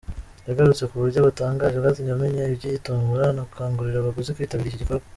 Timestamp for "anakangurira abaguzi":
3.27-4.35